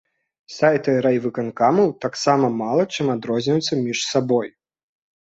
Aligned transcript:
Сайты 0.53 0.95
райвыканкамаў 1.07 1.87
таксама 2.07 2.51
мала 2.63 2.83
чым 2.93 3.15
адрозніваюцца 3.19 3.73
між 3.87 4.07
сабой. 4.11 4.47